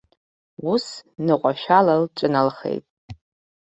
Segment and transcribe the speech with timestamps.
[0.71, 0.85] Ус
[1.25, 2.85] ныҟәашәала лҿыналхеит.